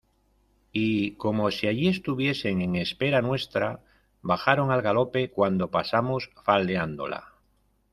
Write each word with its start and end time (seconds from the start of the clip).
y 0.73 1.11
como 1.17 1.51
si 1.51 1.67
allí 1.67 1.87
estuviesen 1.87 2.63
en 2.63 2.75
espera 2.75 3.21
nuestra, 3.21 3.83
bajaron 4.23 4.71
al 4.71 4.81
galope 4.81 5.29
cuando 5.29 5.69
pasamos 5.69 6.31
faldeándola. 6.43 7.33